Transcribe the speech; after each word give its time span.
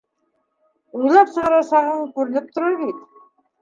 —Уйлап 1.03 1.31
сығарасағың 1.37 2.05
күренеп 2.19 2.53
тора 2.59 2.77
бит. 2.85 3.09